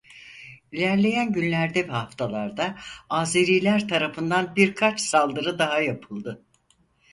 İlerleyen 0.71 1.31
günlerde 1.33 1.87
ve 1.87 1.91
haftalarda 1.91 2.77
Azeriler 3.09 3.87
tarafından 3.87 4.55
birkaç 4.55 5.01
saldırı 5.01 5.59
daha 5.59 5.79
yapıldı. 5.81 6.43